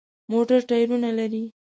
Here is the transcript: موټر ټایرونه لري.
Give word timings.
موټر 0.31 0.59
ټایرونه 0.69 1.09
لري. 1.19 1.43